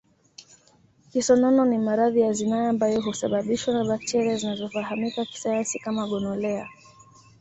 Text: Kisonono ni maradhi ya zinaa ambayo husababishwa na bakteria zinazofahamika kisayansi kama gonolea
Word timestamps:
Kisonono 1.11 1.65
ni 1.65 1.77
maradhi 1.77 2.19
ya 2.21 2.33
zinaa 2.33 2.69
ambayo 2.69 3.01
husababishwa 3.01 3.73
na 3.73 3.83
bakteria 3.85 4.35
zinazofahamika 4.35 5.25
kisayansi 5.25 5.79
kama 5.79 6.07
gonolea 6.07 6.69